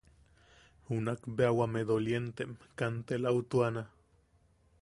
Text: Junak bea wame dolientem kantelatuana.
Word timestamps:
Junak 0.87 1.21
bea 1.35 1.51
wame 1.57 1.81
dolientem 1.89 2.51
kantelatuana. 2.79 3.83